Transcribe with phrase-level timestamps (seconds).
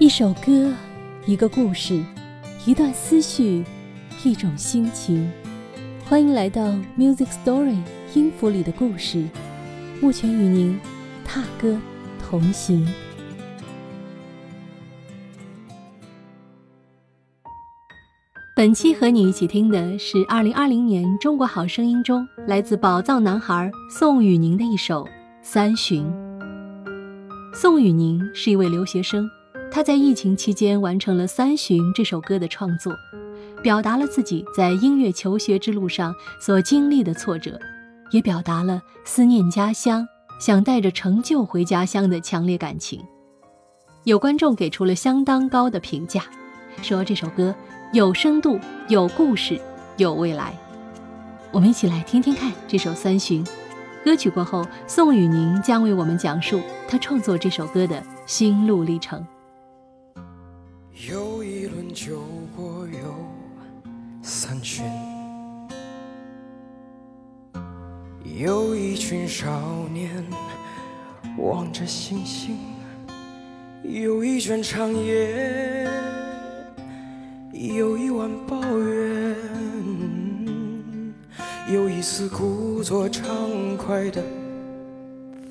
[0.00, 0.72] 一首歌，
[1.24, 2.02] 一个故事，
[2.66, 3.64] 一段思绪，
[4.24, 5.30] 一种心情。
[6.04, 7.78] 欢迎来到 Music Story
[8.12, 9.24] 音符里的故事，
[10.00, 10.80] 目前与您
[11.24, 11.78] 踏歌
[12.20, 12.84] 同行。
[18.56, 25.04] 本期和你一起听的是2020年《中国好声音》中来自宝藏男孩宋雨宁的一首
[25.40, 26.04] 《三旬》。
[27.54, 29.30] 宋雨宁是一位留学生。
[29.74, 32.94] 他在疫情期间完成了《三巡》这首歌的创作，
[33.60, 37.58] 表达了自己在音乐求学之路上所经历的挫折，
[38.12, 40.06] 也表达了思念家乡、
[40.38, 43.02] 想带着成就回家乡的强烈感情。
[44.04, 46.22] 有观众给出了相当高的评价，
[46.80, 47.52] 说这首歌
[47.92, 49.60] 有深度、有故事、
[49.96, 50.56] 有未来。
[51.50, 53.44] 我们一起来听听看这首《三巡》
[54.04, 59.26] 歌曲过后，宋雨宁将为我们讲述他创作这首歌的心路历程。
[60.96, 62.22] 有一轮酒
[62.56, 62.98] 过又
[64.22, 64.84] 三巡，
[68.22, 70.24] 有一群少年
[71.36, 72.56] 望着星星，
[73.82, 75.90] 有一卷长夜，
[77.52, 79.36] 有一晚抱怨，
[81.72, 84.22] 有一丝故作畅快的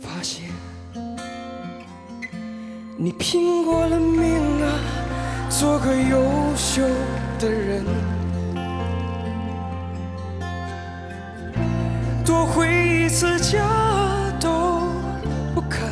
[0.00, 0.44] 发泄，
[2.96, 4.22] 你拼过了命
[4.62, 5.01] 啊！
[5.58, 6.82] 做个优秀
[7.38, 7.84] 的人，
[12.24, 12.66] 多回
[13.04, 13.60] 一次家
[14.40, 14.88] 都
[15.54, 15.82] 不肯。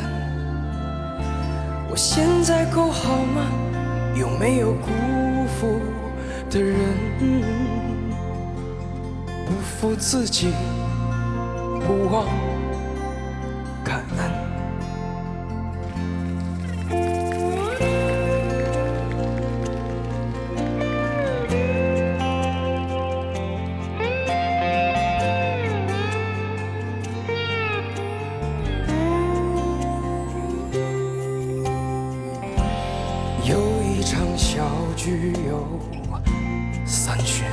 [1.89, 3.43] 我现在够好吗？
[4.15, 4.87] 有没有辜
[5.59, 5.79] 负
[6.49, 6.79] 的人？
[9.45, 10.53] 不负自己，
[11.85, 12.25] 不忘
[34.95, 35.79] 具有
[36.85, 37.45] 三旬，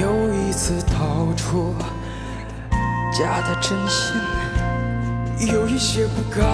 [0.00, 1.74] 有一次掏出
[3.12, 4.16] 假的真心，
[5.52, 6.46] 有一些不甘，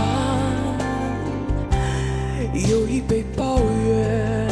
[2.53, 4.49] 有一杯抱怨，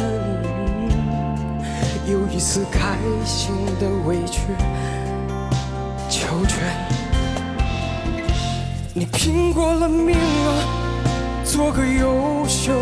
[2.07, 4.41] 有一丝开心的委屈
[6.09, 6.59] 求全。
[8.93, 10.82] 你拼过了命啊！
[11.53, 12.73] 做个优秀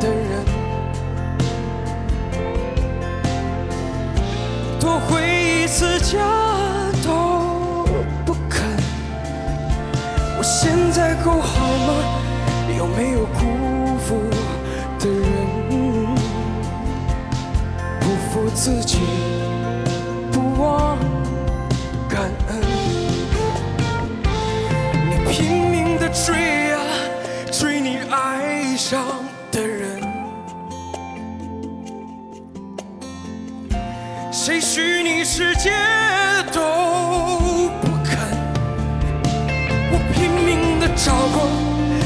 [0.00, 0.44] 的人，
[4.80, 6.18] 多回一次家
[7.06, 7.86] 都
[8.26, 8.66] 不肯。
[10.36, 11.94] 我现在够好吗？
[12.76, 14.16] 有没有辜负
[14.98, 16.16] 的人？
[18.00, 18.98] 不负自己，
[34.48, 35.70] 谁许你世界
[36.54, 38.16] 都不肯。
[39.92, 41.44] 我拼命的找过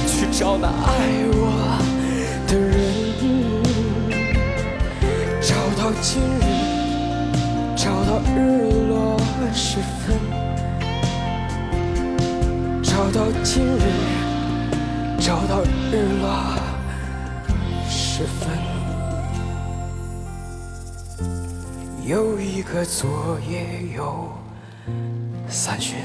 [0.08, 1.78] 去找那爱我
[2.48, 2.74] 的人，
[5.40, 6.42] 找到今日，
[7.76, 8.34] 找到日
[8.88, 9.16] 落
[9.54, 10.18] 时分，
[12.82, 13.86] 找到今日，
[15.20, 16.26] 找到日落。
[17.88, 18.50] 时分，
[22.12, 24.30] 有一个昨夜又
[25.48, 25.96] 三巡，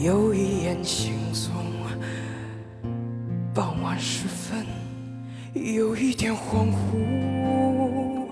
[0.00, 1.50] 有一眼惺忪。
[3.52, 4.64] 傍晚时分，
[5.52, 8.28] 有一点恍惚，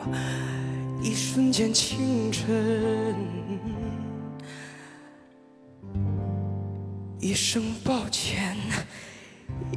[1.02, 3.16] 一瞬间清晨，
[7.18, 8.56] 一声抱歉。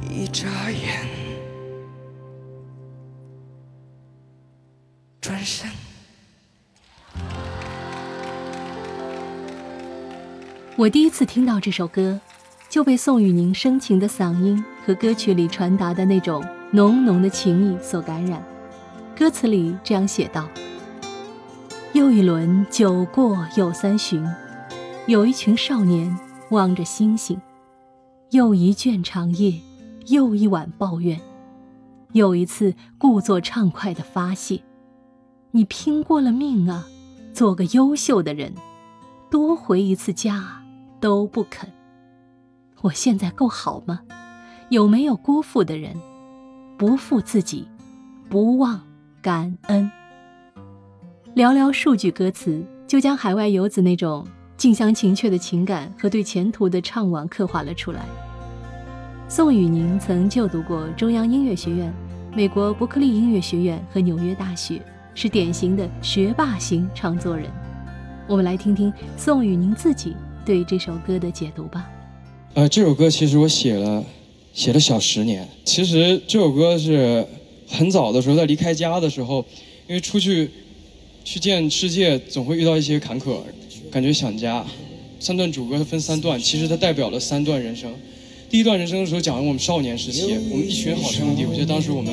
[0.08, 1.04] 一眨眼，
[10.76, 12.20] 我第一次听到这首歌，
[12.68, 18.42] 就被宋雨宁深情的嗓音和歌曲里传达的那种浓浓的情意所感染。
[19.16, 20.48] 歌词里这样写道
[21.92, 24.26] ：“又一轮酒过又三巡，
[25.06, 26.16] 有一群少年
[26.50, 27.40] 望着星星，
[28.30, 29.60] 又一卷长夜。”
[30.08, 31.20] 又一晚抱怨，
[32.10, 34.60] 又一次故作畅快的发泄。
[35.54, 36.86] 你拼过了命啊，
[37.34, 38.54] 做个优秀的人，
[39.30, 40.62] 多回一次家
[40.98, 41.70] 都不肯。
[42.80, 44.00] 我现在够好吗？
[44.70, 45.94] 有没有辜负的人？
[46.78, 47.68] 不负自己，
[48.30, 48.80] 不忘
[49.20, 49.92] 感恩。
[51.36, 54.26] 寥寥数句歌词，就将海外游子那种
[54.56, 58.06] 近乡情怯的情感和对前途的怅惘刻画了出来。
[59.28, 61.92] 宋雨宁曾就读过中央音乐学院、
[62.34, 64.80] 美国伯克利音乐学院和纽约大学，
[65.14, 67.46] 是典型的学霸型唱作人。
[68.28, 70.14] 我们来听听宋雨宁自己
[70.44, 71.90] 对这首歌的解读吧。
[72.54, 74.04] 呃，这首歌其实我写了，
[74.52, 75.46] 写了小十年。
[75.64, 77.26] 其实这首歌是
[77.68, 79.44] 很早的时候，在离开家的时候，
[79.86, 80.50] 因为出去
[81.24, 83.38] 去见世界，总会遇到一些坎坷，
[83.90, 84.64] 感觉想家。
[85.20, 87.92] 三段主歌它分三段，其实它代表了三段人生。
[88.50, 91.44] 第一段人生的时候讲了我们少年时期，我们一群好兄弟。
[91.46, 92.12] 我记得当时我们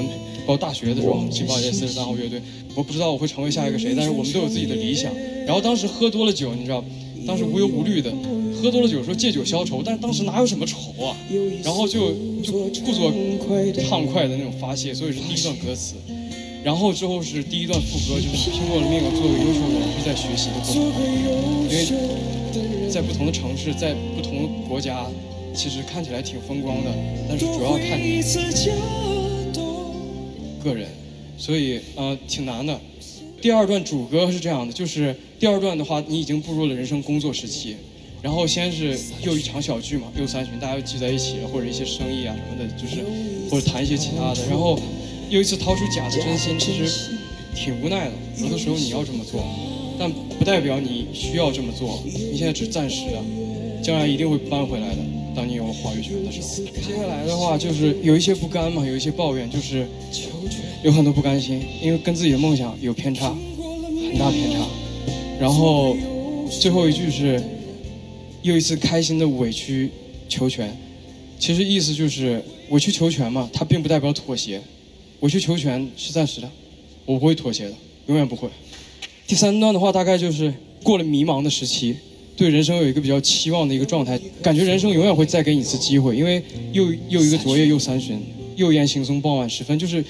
[0.50, 2.42] 包大学的时候，七八届四十三号乐队，
[2.74, 5.14] 我不知道我会成为下一个谁，但是我们都有自己的理想。
[5.46, 6.84] 然后当时喝多了酒，你知道，
[7.28, 8.12] 当时无忧无虑的，
[8.60, 11.16] 喝多了酒说借酒消愁，但是当时哪有什么愁啊？
[11.64, 12.52] 然后就就
[12.84, 13.14] 故作
[13.88, 15.94] 畅快的那种发泄，所以是第一段歌词。
[16.64, 20.82] 然后之后是第一段副歌，就是拼过了命，做个优秀的人，是在学习的过程。
[21.70, 25.06] 因为在不同的城市，在不同的国家。
[25.52, 26.92] 其实看起来挺风光的，
[27.28, 28.22] 但是主要看你
[30.64, 30.88] 个人，
[31.38, 32.80] 所以呃挺难的。
[33.42, 37.76] 第二段主歌是这样的，就是第二段的话，你已经步入了人生工作时期，
[38.22, 43.04] 然后先是又一场小聚嘛，又三巡，大家又聚在一起了，或者一些生意啊什么的，就是
[43.50, 44.78] 或者谈一些其他的，然后
[45.30, 47.12] 又一次掏出假的真心，其实
[47.56, 48.14] 挺无奈的。
[48.42, 49.42] 有的时候你要这么做，
[49.98, 53.24] 但不代表你需要这么做，你现在只暂时的，
[53.82, 54.98] 将来一定会扳回来的。
[55.36, 59.88] 当你有了话语权的时候，接下来的话就是有一些不甘嘛，有一些抱怨，就是
[60.84, 64.66] 有很多不甘心，因为跟自己的梦想有偏差，很大偏差。
[65.40, 65.96] 然后
[66.60, 67.42] 最后一句是
[68.42, 69.92] 又一次开心的委曲
[70.28, 70.76] 求全，
[71.40, 74.62] 其实意思就是委曲求全嘛，它并不代表妥协，
[75.22, 76.50] 委曲求全是暂时的，
[77.06, 77.74] 我不会妥协的，
[78.08, 78.50] 永远不会。
[79.28, 80.54] 第三段的话大概就是
[80.84, 81.96] 过了迷茫的时期。
[82.40, 86.42] 对人生有一个比较期望的一个状态，感觉人生永远会再给你一次机会，因为
[86.72, 88.18] 又又一个昨夜又三巡，
[88.56, 90.02] 又言行松傍晚时分，就是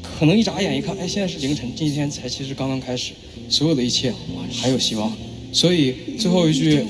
[0.00, 3.14] 可能一眨眼一看，哎，现在是凌晨，今天才其实刚刚开始，
[3.48, 4.14] 所有的一切
[4.52, 5.12] 还有希望，
[5.52, 6.84] 所以最后一句，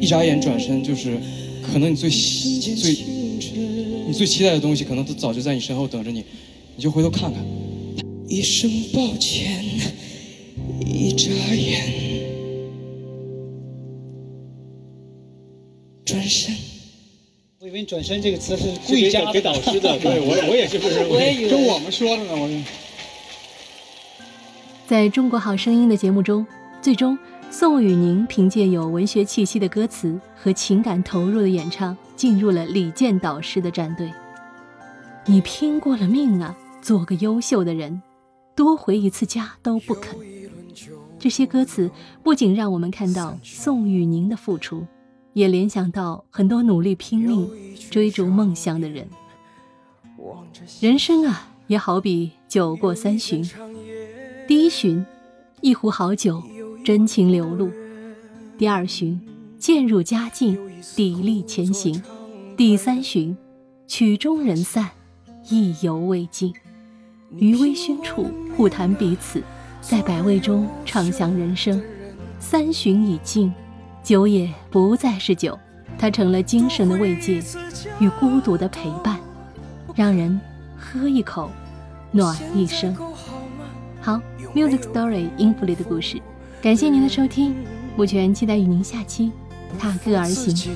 [0.00, 1.18] 一眨眼转身，就是
[1.60, 2.96] 可能你最最
[4.06, 6.22] 你最期待的东西，可能都早就在你身后等着你，
[6.76, 7.44] 你就回头看看。
[8.28, 9.64] 一声抱歉，
[10.86, 12.05] 一眨眼。
[16.28, 16.54] 身，
[17.60, 21.06] 我以为“转身”这个词是贵家给导师的，对我 我也是不是？
[21.06, 22.32] 我也以为跟我们说的呢。
[22.32, 22.64] 我
[24.86, 26.46] 在中国好声音的节目中，
[26.80, 27.18] 最终
[27.50, 34.12] 宋雨宁凭借有文学气息的歌词和情感投入的演唱，进入了李健导师的战队。
[35.24, 38.00] 你拼过了命啊，做个优秀的人，
[38.54, 40.16] 多回一次家都不肯。
[41.18, 41.90] 这些歌词
[42.22, 44.86] 不仅让我们看到宋雨宁的付出。
[45.36, 47.46] 也联想到很多努力拼命
[47.90, 49.06] 追逐梦想的人。
[50.80, 53.46] 人生啊，也好比酒过三巡。
[54.48, 55.04] 第一巡，
[55.60, 56.42] 一壶好酒，
[56.82, 57.68] 真情流露；
[58.56, 59.20] 第二巡，
[59.58, 62.00] 渐入佳境，砥砺前行；
[62.56, 63.36] 第三巡，
[63.86, 64.88] 曲终人散，
[65.50, 66.50] 意犹未尽。
[67.36, 69.42] 余微醺处，互谈彼此，
[69.82, 71.78] 在百味中畅享人生。
[72.40, 73.52] 三巡已尽。
[74.06, 75.58] 酒也不再是酒，
[75.98, 77.42] 它成了精神的慰藉
[77.98, 79.18] 与孤独的陪伴，
[79.96, 80.40] 让人
[80.78, 81.50] 喝一口，
[82.12, 82.96] 暖一生。
[84.00, 84.20] 好
[84.54, 86.22] ，Music Story 音符里的故事，
[86.62, 87.56] 感谢您的收听，
[87.96, 89.32] 目前期待与您下期
[89.76, 90.70] 踏歌而行。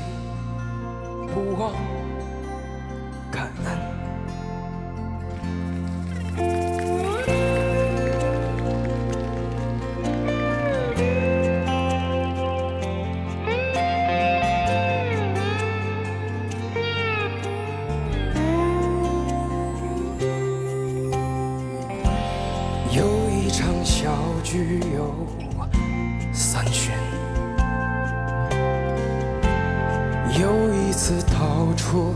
[30.38, 32.14] 又一次掏出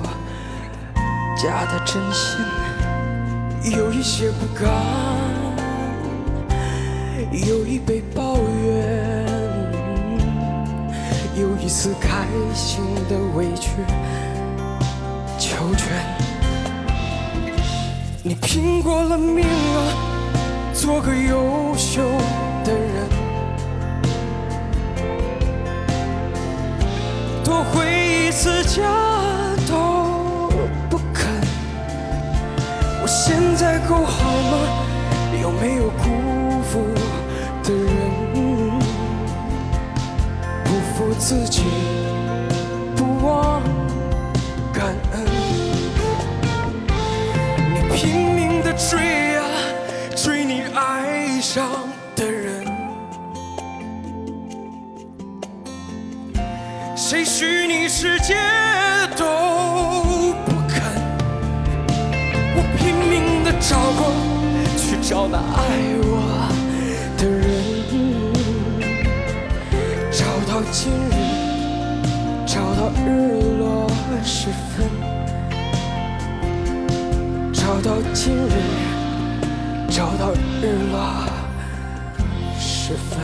[1.37, 2.38] 假的真心，
[3.76, 4.71] 有一些不甘，
[7.33, 9.26] 有一杯抱怨，
[11.37, 13.71] 有一次开心的委屈
[15.38, 15.88] 求全，
[18.23, 19.44] 你拼过了命。
[41.26, 41.62] 自己，
[42.95, 43.62] 不忘
[44.75, 45.25] 感恩。
[47.73, 49.47] 你拼命的追啊，
[50.14, 51.66] 追你爱上
[52.14, 52.66] 的人。
[56.95, 58.35] 谁许你世界
[59.16, 59.25] 都
[60.45, 60.83] 不肯？
[62.54, 64.12] 我拼命的找过，
[64.76, 65.71] 去找那爱
[66.02, 66.52] 我
[73.04, 73.87] 日落
[74.23, 74.88] 时分，
[77.52, 78.50] 找到今日，
[79.90, 81.26] 找到日落
[82.58, 83.18] 时分。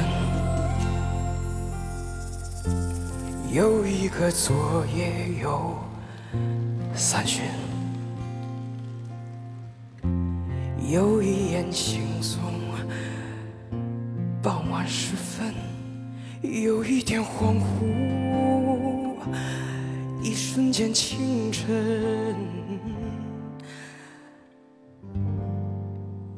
[3.52, 5.74] 有一个昨夜又
[6.94, 7.42] 三巡，
[10.90, 12.36] 有一眼惺忪，
[14.42, 15.54] 傍晚时分，
[16.42, 19.16] 有一点恍惚，
[20.22, 22.36] 一瞬间清晨，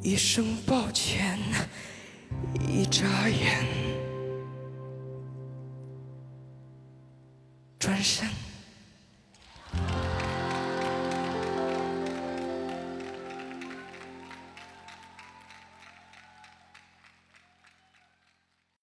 [0.00, 1.38] 一声抱歉，
[2.68, 3.91] 一眨眼。